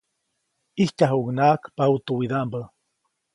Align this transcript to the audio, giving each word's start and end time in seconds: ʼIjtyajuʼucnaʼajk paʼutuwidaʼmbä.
ʼIjtyajuʼucnaʼajk 0.75 1.63
paʼutuwidaʼmbä. 1.75 2.61